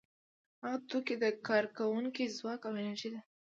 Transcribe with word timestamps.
هغه 0.61 0.77
توکي 0.89 1.15
د 1.23 1.25
کارکوونکو 1.47 2.21
ځواک 2.37 2.61
او 2.67 2.73
انرژي 2.81 3.09
ده 3.13 3.21